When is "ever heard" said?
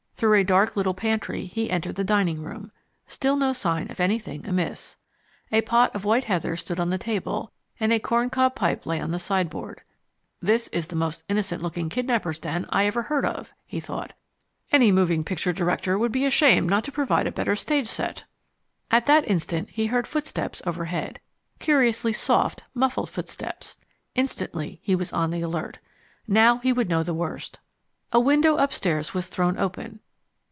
12.85-13.25